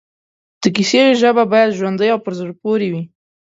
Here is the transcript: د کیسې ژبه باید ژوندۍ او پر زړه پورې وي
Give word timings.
د 0.61 0.63
کیسې 0.75 1.01
ژبه 1.21 1.43
باید 1.51 1.75
ژوندۍ 1.79 2.09
او 2.13 2.19
پر 2.25 2.33
زړه 2.39 2.53
پورې 2.61 2.87
وي 2.93 3.03